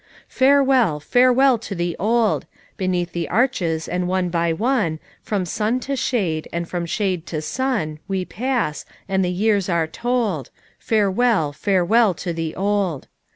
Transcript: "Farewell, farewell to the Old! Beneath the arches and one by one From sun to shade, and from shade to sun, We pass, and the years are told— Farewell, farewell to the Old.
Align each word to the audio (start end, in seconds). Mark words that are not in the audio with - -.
"Farewell, 0.29 0.99
farewell 0.99 1.59
to 1.59 1.75
the 1.75 1.95
Old! 1.99 2.47
Beneath 2.75 3.11
the 3.11 3.29
arches 3.29 3.87
and 3.87 4.07
one 4.07 4.29
by 4.29 4.51
one 4.51 4.97
From 5.21 5.45
sun 5.45 5.79
to 5.81 5.95
shade, 5.95 6.47
and 6.51 6.67
from 6.67 6.87
shade 6.87 7.27
to 7.27 7.39
sun, 7.39 7.99
We 8.07 8.25
pass, 8.25 8.83
and 9.07 9.23
the 9.23 9.29
years 9.29 9.69
are 9.69 9.85
told— 9.85 10.49
Farewell, 10.89 11.53
farewell 11.53 12.15
to 12.15 12.33
the 12.33 12.55
Old. 12.55 13.09